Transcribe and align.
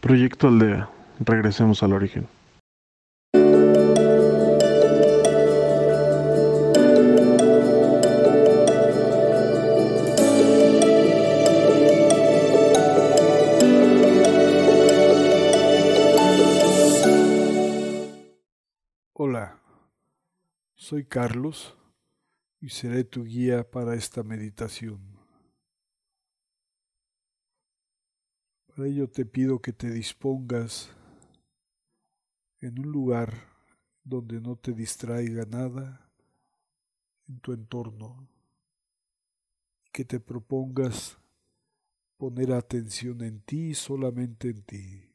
Proyecto 0.00 0.46
Aldea. 0.46 0.88
Regresemos 1.18 1.82
al 1.82 1.92
origen. 1.92 2.28
Hola, 19.14 19.58
soy 20.76 21.04
Carlos 21.06 21.76
y 22.60 22.68
seré 22.68 23.02
tu 23.02 23.24
guía 23.24 23.68
para 23.68 23.96
esta 23.96 24.22
meditación. 24.22 25.07
Para 28.78 28.90
ello 28.90 29.10
te 29.10 29.26
pido 29.26 29.60
que 29.60 29.72
te 29.72 29.90
dispongas 29.90 30.88
en 32.60 32.78
un 32.78 32.92
lugar 32.92 33.34
donde 34.04 34.40
no 34.40 34.54
te 34.54 34.72
distraiga 34.72 35.44
nada 35.46 36.08
en 37.26 37.40
tu 37.40 37.52
entorno 37.52 38.28
y 39.84 39.90
que 39.90 40.04
te 40.04 40.20
propongas 40.20 41.18
poner 42.18 42.52
atención 42.52 43.20
en 43.22 43.40
ti 43.40 43.70
y 43.70 43.74
solamente 43.74 44.50
en 44.50 44.62
ti. 44.62 45.12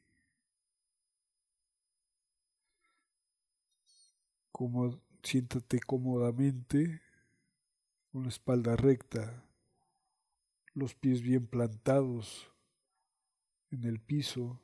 Como, 4.52 4.99
siéntate 5.23 5.80
cómodamente 5.80 7.02
con 8.12 8.23
la 8.23 8.27
espalda 8.27 8.76
recta, 8.76 9.45
los 10.73 10.93
pies 10.95 11.21
bien 11.21 11.48
plantados 11.48 12.52
en 13.73 13.84
el 13.86 14.00
piso. 14.00 14.59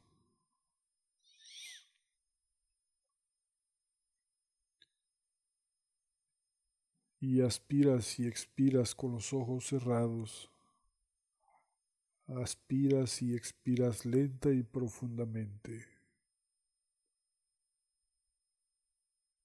Y 7.19 7.41
aspiras 7.41 8.19
y 8.19 8.27
expiras 8.27 8.95
con 8.95 9.11
los 9.13 9.33
ojos 9.33 9.65
cerrados. 9.67 10.51
Aspiras 12.27 13.21
y 13.23 13.35
expiras 13.35 14.05
lenta 14.05 14.51
y 14.51 14.61
profundamente, 14.61 15.85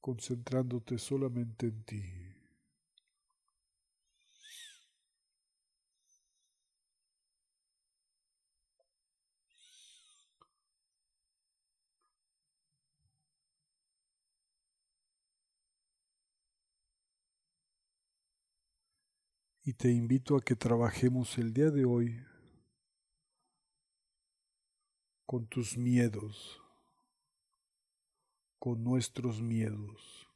concentrándote 0.01 0.99
solamente 0.99 1.67
en 1.67 1.83
ti. 1.85 2.34
Y 19.67 19.73
te 19.73 19.91
invito 19.91 20.37
a 20.37 20.43
que 20.43 20.55
trabajemos 20.55 21.39
el 21.39 21.55
día 21.55 21.71
de 21.71 21.87
hoy 21.87 22.23
con 25.25 25.47
tus 25.47 25.79
miedos, 25.79 26.61
con 28.59 28.85
nuestros 28.85 29.41
miedos. 29.41 30.29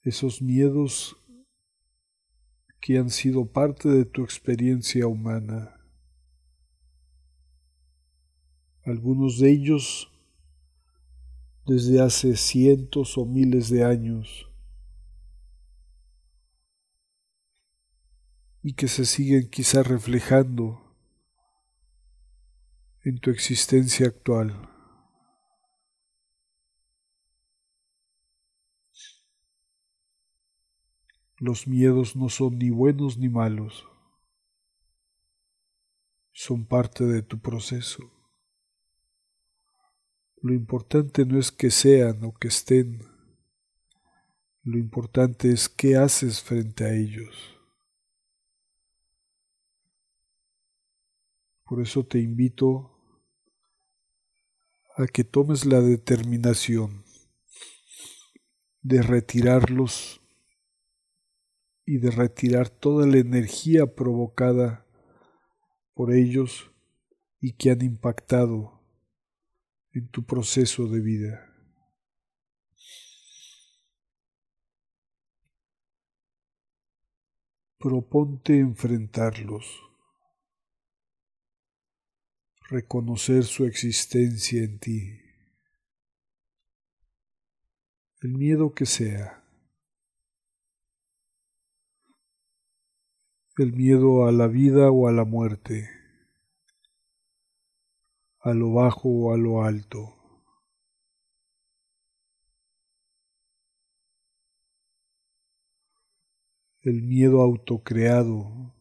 Esos 0.00 0.40
miedos 0.40 1.14
que 2.80 2.96
han 2.96 3.10
sido 3.10 3.52
parte 3.52 3.90
de 3.90 4.06
tu 4.06 4.24
experiencia 4.24 5.06
humana 5.06 5.81
algunos 8.84 9.38
de 9.38 9.50
ellos 9.52 10.10
desde 11.66 12.00
hace 12.00 12.36
cientos 12.36 13.16
o 13.16 13.24
miles 13.24 13.70
de 13.70 13.84
años 13.84 14.48
y 18.62 18.74
que 18.74 18.88
se 18.88 19.06
siguen 19.06 19.48
quizá 19.48 19.82
reflejando 19.82 20.80
en 23.04 23.18
tu 23.18 23.30
existencia 23.30 24.06
actual. 24.06 24.68
Los 31.38 31.66
miedos 31.66 32.14
no 32.14 32.28
son 32.28 32.58
ni 32.58 32.70
buenos 32.70 33.18
ni 33.18 33.28
malos, 33.28 33.84
son 36.32 36.64
parte 36.64 37.04
de 37.04 37.22
tu 37.22 37.40
proceso. 37.40 38.21
Lo 40.44 40.52
importante 40.52 41.24
no 41.24 41.38
es 41.38 41.52
que 41.52 41.70
sean 41.70 42.24
o 42.24 42.34
que 42.34 42.48
estén, 42.48 42.98
lo 44.64 44.76
importante 44.76 45.52
es 45.52 45.68
qué 45.68 45.96
haces 45.96 46.42
frente 46.42 46.84
a 46.84 46.92
ellos. 46.92 47.56
Por 51.64 51.80
eso 51.80 52.04
te 52.04 52.18
invito 52.18 52.90
a 54.96 55.06
que 55.06 55.22
tomes 55.22 55.64
la 55.64 55.80
determinación 55.80 57.04
de 58.80 59.00
retirarlos 59.00 60.20
y 61.86 61.98
de 61.98 62.10
retirar 62.10 62.68
toda 62.68 63.06
la 63.06 63.18
energía 63.18 63.94
provocada 63.94 64.88
por 65.94 66.12
ellos 66.12 66.72
y 67.40 67.52
que 67.52 67.70
han 67.70 67.82
impactado 67.82 68.81
en 69.92 70.08
tu 70.08 70.24
proceso 70.24 70.86
de 70.86 71.00
vida. 71.00 71.48
Proponte 77.78 78.58
enfrentarlos, 78.58 79.66
reconocer 82.70 83.44
su 83.44 83.64
existencia 83.64 84.62
en 84.62 84.78
ti, 84.78 85.20
el 88.20 88.34
miedo 88.34 88.72
que 88.72 88.86
sea, 88.86 89.44
el 93.58 93.72
miedo 93.72 94.26
a 94.26 94.32
la 94.32 94.46
vida 94.46 94.90
o 94.90 95.08
a 95.08 95.12
la 95.12 95.24
muerte 95.24 96.01
a 98.42 98.52
lo 98.54 98.72
bajo 98.72 99.08
o 99.08 99.32
a 99.32 99.36
lo 99.36 99.62
alto. 99.62 100.16
El 106.80 107.02
miedo 107.02 107.40
autocreado 107.40 108.74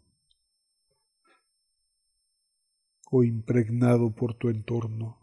o 3.12 3.24
impregnado 3.24 4.16
por 4.16 4.34
tu 4.34 4.50
entorno. 4.50 5.20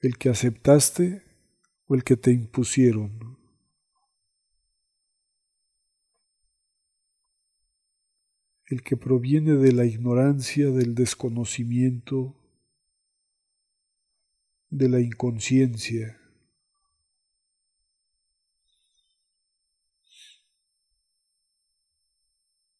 El 0.00 0.18
que 0.18 0.28
aceptaste 0.28 1.22
o 1.86 1.94
el 1.94 2.02
que 2.02 2.16
te 2.16 2.32
impusieron. 2.32 3.41
El 8.72 8.82
que 8.82 8.96
proviene 8.96 9.52
de 9.56 9.70
la 9.72 9.84
ignorancia, 9.84 10.70
del 10.70 10.94
desconocimiento, 10.94 12.34
de 14.70 14.88
la 14.88 14.98
inconsciencia. 14.98 16.18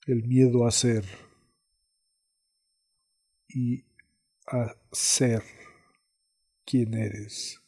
El 0.06 0.23
miedo 0.27 0.67
a 0.67 0.71
ser 0.71 1.05
y 3.47 3.85
a 4.47 4.75
ser 4.93 5.43
quien 6.65 6.94
eres. 6.94 7.62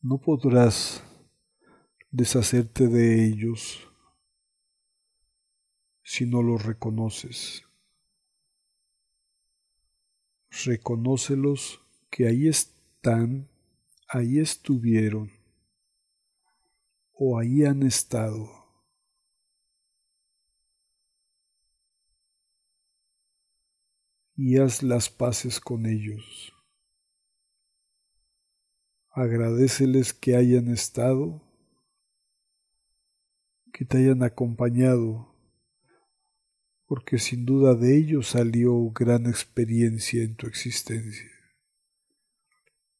no 0.00 0.20
podrás 0.20 1.02
deshacerte 2.10 2.86
de 2.86 3.26
ellos 3.26 3.88
si 6.02 6.24
no 6.24 6.42
los 6.42 6.64
reconoces. 6.64 7.64
Reconócelos 10.64 11.80
que 12.10 12.26
ahí 12.28 12.48
están, 12.48 13.48
ahí 14.08 14.38
estuvieron 14.38 15.30
o 17.12 17.38
ahí 17.38 17.64
han 17.64 17.82
estado. 17.82 18.48
Y 24.36 24.56
haz 24.58 24.84
las 24.84 25.10
paces 25.10 25.58
con 25.58 25.84
ellos. 25.84 26.57
Agradeceles 29.20 30.14
que 30.14 30.36
hayan 30.36 30.68
estado, 30.68 31.42
que 33.72 33.84
te 33.84 33.98
hayan 33.98 34.22
acompañado, 34.22 35.34
porque 36.86 37.18
sin 37.18 37.44
duda 37.44 37.74
de 37.74 37.98
ellos 37.98 38.28
salió 38.28 38.92
gran 38.92 39.26
experiencia 39.26 40.22
en 40.22 40.36
tu 40.36 40.46
existencia. 40.46 41.32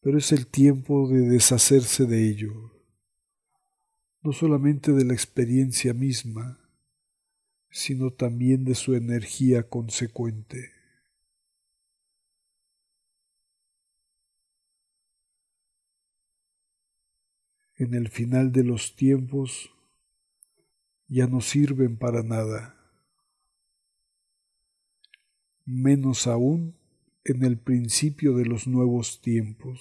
Pero 0.00 0.18
es 0.18 0.32
el 0.32 0.48
tiempo 0.48 1.08
de 1.08 1.20
deshacerse 1.20 2.04
de 2.04 2.28
ello, 2.28 2.52
no 4.20 4.32
solamente 4.32 4.90
de 4.90 5.04
la 5.04 5.12
experiencia 5.12 5.94
misma, 5.94 6.58
sino 7.70 8.12
también 8.12 8.64
de 8.64 8.74
su 8.74 8.96
energía 8.96 9.68
consecuente. 9.68 10.77
En 17.78 17.94
el 17.94 18.08
final 18.08 18.52
de 18.52 18.64
los 18.64 18.94
tiempos 18.94 19.70
ya 21.06 21.26
no 21.26 21.40
sirven 21.40 21.96
para 21.96 22.22
nada, 22.22 22.76
menos 25.64 26.26
aún 26.26 26.76
en 27.24 27.44
el 27.44 27.58
principio 27.58 28.34
de 28.34 28.44
los 28.44 28.66
nuevos 28.66 29.20
tiempos. 29.20 29.80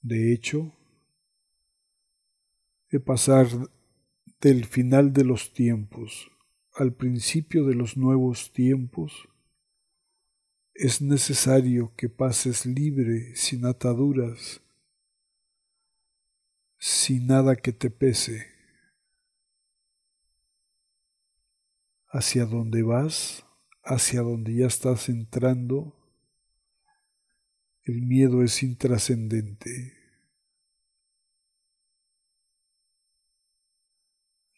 De 0.00 0.32
hecho, 0.32 0.72
de 2.90 3.00
pasar 3.00 3.46
del 4.40 4.64
final 4.64 5.12
de 5.12 5.24
los 5.24 5.52
tiempos 5.52 6.30
al 6.74 6.92
principio 6.92 7.64
de 7.64 7.74
los 7.74 7.96
nuevos 7.96 8.52
tiempos, 8.52 9.28
es 10.74 11.00
necesario 11.00 11.92
que 11.96 12.08
pases 12.08 12.66
libre, 12.66 13.36
sin 13.36 13.64
ataduras, 13.64 14.60
sin 16.84 17.28
nada 17.28 17.56
que 17.56 17.72
te 17.72 17.88
pese. 17.88 18.46
Hacia 22.08 22.44
donde 22.44 22.82
vas, 22.82 23.46
hacia 23.82 24.20
donde 24.20 24.54
ya 24.54 24.66
estás 24.66 25.08
entrando, 25.08 25.96
el 27.84 28.02
miedo 28.02 28.42
es 28.42 28.62
intrascendente. 28.62 29.94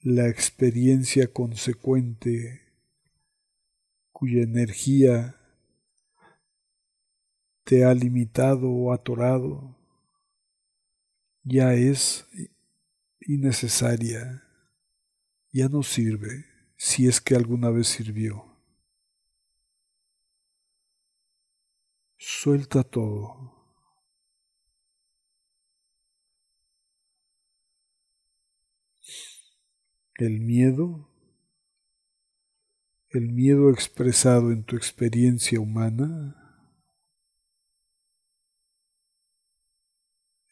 La 0.03 0.27
experiencia 0.27 1.33
consecuente 1.33 2.61
cuya 4.11 4.43
energía 4.43 5.37
te 7.63 7.85
ha 7.85 7.95
limitado 7.95 8.69
o 8.69 8.93
atorado 8.93 9.76
ya 11.47 11.75
es 11.75 12.27
innecesaria, 13.21 14.43
ya 15.53 15.69
no 15.69 15.85
sirve, 15.85 16.45
si 16.77 17.07
es 17.07 17.21
que 17.21 17.37
alguna 17.37 17.71
vez 17.71 17.87
sirvió. 17.87 18.45
Suelta 22.17 22.83
todo. 22.83 23.55
El 30.17 30.41
miedo, 30.41 31.09
el 33.11 33.31
miedo 33.31 33.71
expresado 33.71 34.51
en 34.51 34.65
tu 34.65 34.75
experiencia 34.77 35.61
humana, 35.61 36.46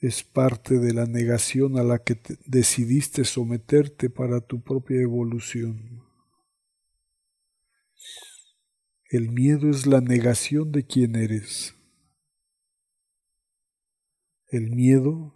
es 0.06 0.22
parte 0.22 0.78
de 0.78 0.92
la 0.92 1.06
negación 1.06 1.78
a 1.78 1.82
la 1.82 1.98
que 2.04 2.20
decidiste 2.44 3.24
someterte 3.24 4.10
para 4.10 4.42
tu 4.42 4.62
propia 4.62 5.00
evolución. 5.00 6.04
El 9.08 9.30
miedo 9.30 9.70
es 9.70 9.86
la 9.86 10.02
negación 10.02 10.72
de 10.72 10.84
quién 10.84 11.16
eres. 11.16 11.74
El 14.48 14.72
miedo 14.72 15.34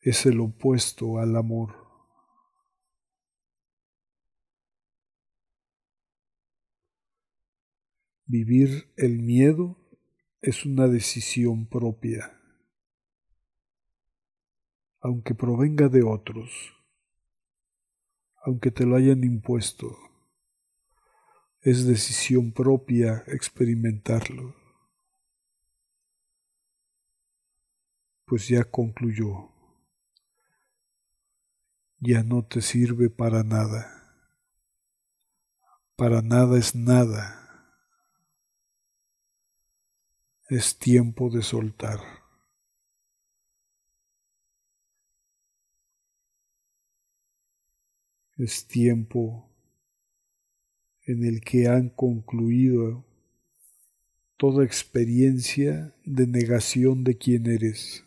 es 0.00 0.26
el 0.26 0.40
opuesto 0.40 1.18
al 1.18 1.36
amor. 1.36 1.76
Vivir 8.26 8.92
el 8.96 9.20
miedo 9.20 9.78
es 10.40 10.66
una 10.66 10.88
decisión 10.88 11.68
propia 11.68 12.41
aunque 15.02 15.34
provenga 15.34 15.88
de 15.88 16.04
otros, 16.04 16.72
aunque 18.44 18.70
te 18.70 18.86
lo 18.86 18.94
hayan 18.94 19.24
impuesto, 19.24 19.98
es 21.60 21.86
decisión 21.86 22.52
propia 22.52 23.24
experimentarlo, 23.26 24.54
pues 28.24 28.46
ya 28.46 28.62
concluyó, 28.62 29.50
ya 31.98 32.22
no 32.22 32.44
te 32.44 32.62
sirve 32.62 33.10
para 33.10 33.42
nada, 33.42 34.16
para 35.96 36.22
nada 36.22 36.58
es 36.58 36.76
nada, 36.76 37.40
es 40.48 40.78
tiempo 40.78 41.28
de 41.28 41.42
soltar. 41.42 42.21
Es 48.42 48.66
tiempo 48.66 49.48
en 51.06 51.24
el 51.24 51.40
que 51.40 51.68
han 51.68 51.90
concluido 51.90 53.04
toda 54.36 54.64
experiencia 54.64 55.94
de 56.04 56.26
negación 56.26 57.04
de 57.04 57.16
quién 57.16 57.46
eres, 57.46 58.04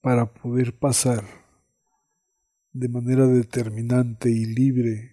para 0.00 0.34
poder 0.34 0.76
pasar 0.76 1.24
de 2.72 2.88
manera 2.88 3.26
determinante 3.28 4.30
y 4.30 4.44
libre 4.44 5.12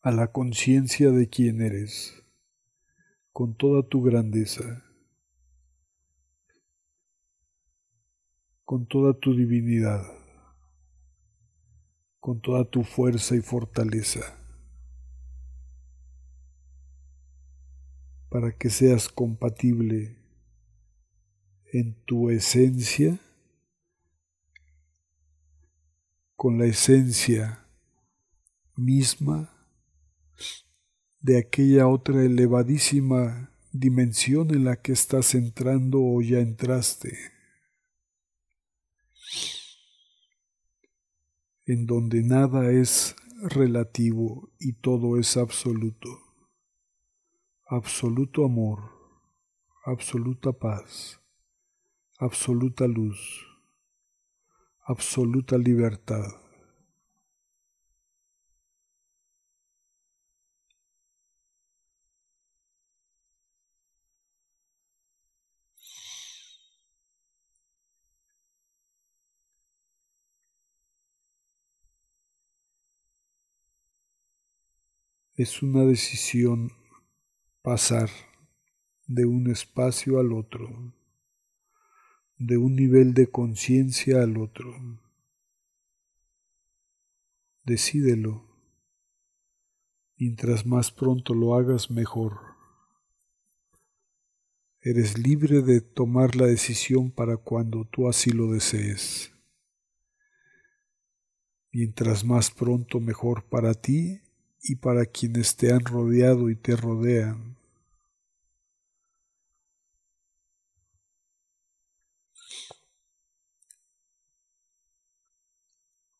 a 0.00 0.10
la 0.10 0.32
conciencia 0.32 1.12
de 1.12 1.28
quién 1.28 1.60
eres, 1.60 2.24
con 3.30 3.56
toda 3.56 3.86
tu 3.88 4.02
grandeza. 4.02 4.91
Con 8.72 8.86
toda 8.86 9.12
tu 9.12 9.36
divinidad, 9.36 10.02
con 12.20 12.40
toda 12.40 12.64
tu 12.64 12.84
fuerza 12.84 13.36
y 13.36 13.42
fortaleza, 13.42 14.20
para 18.30 18.50
que 18.56 18.70
seas 18.70 19.10
compatible 19.10 20.16
en 21.70 22.02
tu 22.06 22.30
esencia 22.30 23.20
con 26.34 26.56
la 26.56 26.64
esencia 26.64 27.66
misma 28.74 29.50
de 31.20 31.36
aquella 31.36 31.88
otra 31.88 32.22
elevadísima 32.24 33.50
dimensión 33.70 34.50
en 34.54 34.64
la 34.64 34.76
que 34.76 34.92
estás 34.92 35.34
entrando 35.34 36.02
o 36.02 36.22
ya 36.22 36.38
entraste. 36.38 37.41
En 41.72 41.86
donde 41.86 42.22
nada 42.22 42.70
es 42.70 43.16
relativo 43.42 44.50
y 44.58 44.74
todo 44.74 45.18
es 45.18 45.38
absoluto. 45.38 46.08
Absoluto 47.66 48.44
amor, 48.44 48.80
absoluta 49.86 50.52
paz, 50.52 51.18
absoluta 52.18 52.86
luz, 52.86 53.46
absoluta 54.84 55.56
libertad. 55.56 56.41
Es 75.42 75.60
una 75.60 75.84
decisión 75.84 76.70
pasar 77.62 78.08
de 79.08 79.26
un 79.26 79.50
espacio 79.50 80.20
al 80.20 80.32
otro, 80.32 80.94
de 82.38 82.56
un 82.58 82.76
nivel 82.76 83.12
de 83.12 83.28
conciencia 83.28 84.22
al 84.22 84.38
otro. 84.38 84.72
Decídelo. 87.64 88.48
Mientras 90.16 90.64
más 90.64 90.92
pronto 90.92 91.34
lo 91.34 91.56
hagas, 91.56 91.90
mejor. 91.90 92.38
Eres 94.80 95.18
libre 95.18 95.62
de 95.62 95.80
tomar 95.80 96.36
la 96.36 96.46
decisión 96.46 97.10
para 97.10 97.36
cuando 97.36 97.84
tú 97.84 98.08
así 98.08 98.30
lo 98.30 98.52
desees. 98.52 99.32
Mientras 101.72 102.24
más 102.24 102.52
pronto, 102.52 103.00
mejor 103.00 103.48
para 103.48 103.74
ti 103.74 104.21
y 104.62 104.76
para 104.76 105.04
quienes 105.06 105.56
te 105.56 105.72
han 105.72 105.84
rodeado 105.84 106.48
y 106.50 106.56
te 106.56 106.74
rodean. 106.76 107.56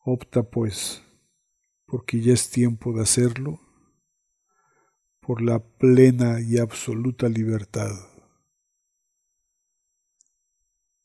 Opta 0.04 0.44
pues, 0.44 1.02
porque 1.87 2.20
ya 2.20 2.34
es 2.34 2.50
tiempo 2.50 2.92
de 2.92 3.02
hacerlo, 3.02 3.61
por 5.20 5.40
la 5.40 5.58
plena 5.58 6.42
y 6.42 6.58
absoluta 6.58 7.26
libertad, 7.26 7.92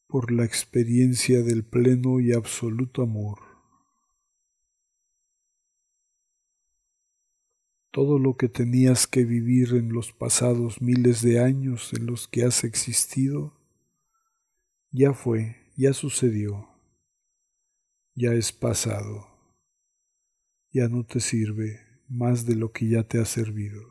por 0.06 0.34
la 0.34 0.44
experiencia 0.44 1.41
del 1.44 1.63
pleno 1.63 2.20
y 2.20 2.34
absoluto 2.34 3.03
amor. 3.03 3.39
Todo 7.98 8.20
lo 8.20 8.38
que 8.38 8.48
tenías 8.48 9.08
que 9.08 9.25
vivir 9.25 9.74
en 9.74 9.92
los 9.92 10.12
pasados 10.12 10.82
miles 10.82 11.24
de 11.24 11.39
años 11.39 11.94
en 11.94 12.06
los 12.06 12.27
que 12.27 12.44
has 12.44 12.63
existido, 12.63 13.58
ya 14.92 15.13
fue, 15.13 15.56
ya 15.75 15.94
sucedió 15.94 16.77
ya 18.20 18.34
es 18.34 18.51
pasado, 18.51 19.27
ya 20.72 20.88
no 20.88 21.06
te 21.06 21.20
sirve 21.20 21.80
más 22.08 22.48
de 22.48 22.56
lo 22.56 22.72
que 22.72 22.89
ya 22.89 23.04
te 23.04 23.22
ha 23.22 23.25
servido. 23.25 23.84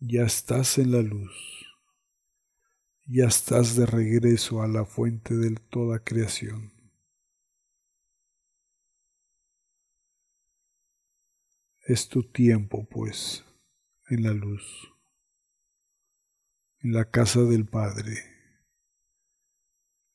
Ya 0.00 0.24
estás 0.24 0.76
en 0.76 0.92
la 0.92 1.00
luz, 1.00 1.32
ya 3.06 3.24
estás 3.24 3.74
de 3.74 3.86
regreso 3.86 4.60
a 4.60 4.68
la 4.68 4.84
fuente 4.84 5.34
de 5.34 5.54
toda 5.70 6.04
creación. 6.04 6.79
Es 11.86 12.08
tu 12.08 12.22
tiempo, 12.22 12.86
pues, 12.88 13.44
en 14.08 14.22
la 14.22 14.32
luz, 14.32 14.92
en 16.80 16.92
la 16.92 17.10
casa 17.10 17.40
del 17.42 17.66
Padre 17.66 18.30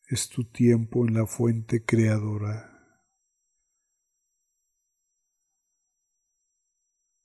es 0.08 0.30
tu 0.30 0.44
tiempo 0.44 1.08
en 1.08 1.16
la 1.16 1.26
fuente 1.26 1.84
creadora. 1.84 2.72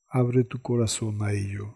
Abre 0.09 0.45
tu 0.45 0.61
corazón 0.63 1.23
a 1.23 1.33
ello. 1.33 1.75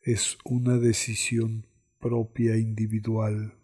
Es 0.00 0.38
una 0.44 0.78
decisión 0.78 1.66
propia 2.00 2.56
individual. 2.56 3.63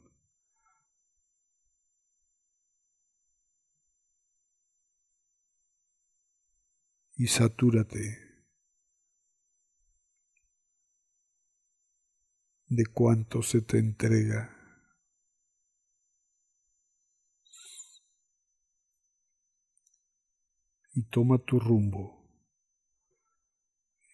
Y 7.21 7.27
satúrate. 7.27 8.31
de 12.71 12.87
cuanto 12.87 13.43
se 13.43 13.61
te 13.61 13.79
entrega. 13.79 14.57
Y 20.95 21.03
toma 21.11 21.39
tu 21.39 21.61
rumbo, 21.61 22.27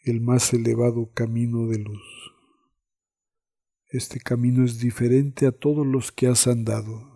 el 0.04 0.20
más 0.20 0.52
elevado 0.52 1.12
camino 1.12 1.68
de 1.68 1.78
luz. 1.78 2.32
Este 3.88 4.18
camino 4.18 4.64
es 4.64 4.80
diferente 4.80 5.46
a 5.46 5.52
todos 5.52 5.86
los 5.86 6.10
que 6.10 6.26
has 6.26 6.46
andado. 6.46 7.15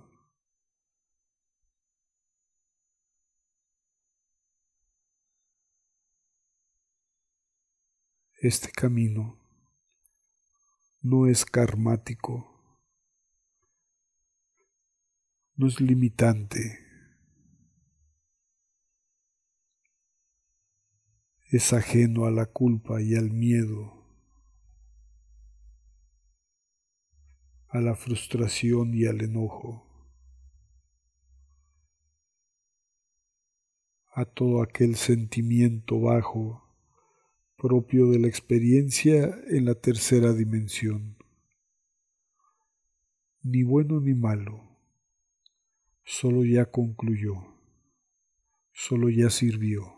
Este 8.42 8.72
camino 8.72 9.38
no 11.02 11.26
es 11.26 11.44
karmático, 11.44 12.88
no 15.56 15.66
es 15.66 15.78
limitante, 15.78 16.78
es 21.50 21.74
ajeno 21.74 22.24
a 22.24 22.30
la 22.30 22.46
culpa 22.46 23.02
y 23.02 23.14
al 23.14 23.30
miedo, 23.30 24.06
a 27.68 27.78
la 27.82 27.94
frustración 27.94 28.94
y 28.94 29.04
al 29.04 29.20
enojo, 29.20 29.86
a 34.14 34.24
todo 34.24 34.62
aquel 34.62 34.96
sentimiento 34.96 36.00
bajo 36.00 36.69
propio 37.60 38.10
de 38.10 38.18
la 38.18 38.26
experiencia 38.26 39.38
en 39.48 39.66
la 39.66 39.74
tercera 39.74 40.32
dimensión. 40.32 41.16
Ni 43.42 43.62
bueno 43.62 44.00
ni 44.00 44.14
malo, 44.14 44.62
solo 46.02 46.42
ya 46.44 46.64
concluyó, 46.70 47.34
solo 48.72 49.10
ya 49.10 49.28
sirvió. 49.28 49.94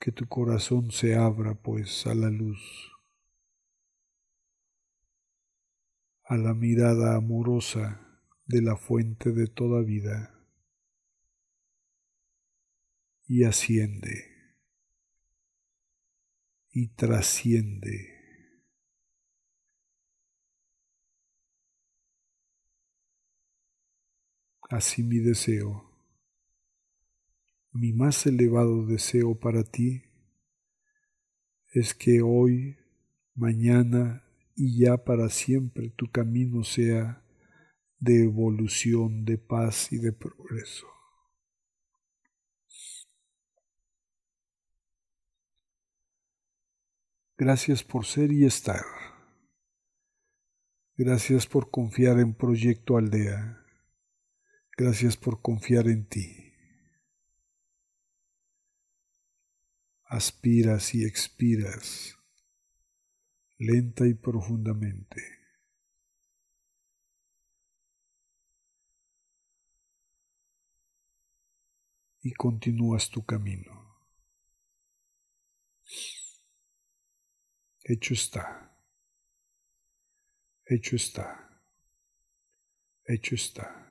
Que 0.00 0.10
tu 0.10 0.26
corazón 0.26 0.90
se 0.90 1.14
abra 1.14 1.54
pues 1.54 2.04
a 2.06 2.14
la 2.16 2.30
luz, 2.30 2.90
a 6.24 6.36
la 6.36 6.52
mirada 6.54 7.14
amorosa 7.14 8.20
de 8.46 8.62
la 8.62 8.76
fuente 8.76 9.30
de 9.30 9.46
toda 9.46 9.82
vida 9.82 10.37
y 13.28 13.44
asciende 13.44 14.38
y 16.72 16.88
trasciende. 16.88 18.14
Así 24.70 25.02
mi 25.02 25.18
deseo, 25.18 25.90
mi 27.72 27.92
más 27.92 28.26
elevado 28.26 28.86
deseo 28.86 29.34
para 29.38 29.64
ti 29.64 30.02
es 31.72 31.94
que 31.94 32.22
hoy, 32.22 32.76
mañana 33.34 34.24
y 34.54 34.78
ya 34.78 35.04
para 35.04 35.28
siempre 35.30 35.90
tu 35.90 36.10
camino 36.10 36.64
sea 36.64 37.24
de 37.98 38.24
evolución, 38.24 39.24
de 39.24 39.38
paz 39.38 39.92
y 39.92 39.98
de 39.98 40.12
progreso. 40.12 40.97
Gracias 47.38 47.82
por 47.82 48.04
ser 48.04 48.32
y 48.32 48.44
estar. 48.44 48.84
Gracias 50.96 51.46
por 51.46 51.70
confiar 51.70 52.18
en 52.18 52.34
Proyecto 52.34 52.98
Aldea. 52.98 53.64
Gracias 54.76 55.16
por 55.16 55.40
confiar 55.40 55.88
en 55.88 56.06
ti. 56.06 56.52
Aspiras 60.04 60.94
y 60.94 61.04
expiras 61.04 62.18
lenta 63.58 64.06
y 64.06 64.14
profundamente. 64.14 65.20
Y 72.22 72.32
continúas 72.32 73.10
tu 73.10 73.24
camino. 73.24 73.77
Hecho 77.90 78.12
está. 78.12 78.70
Hecho 80.66 80.94
está. 80.94 81.48
Hecho 83.06 83.34
está. 83.34 83.87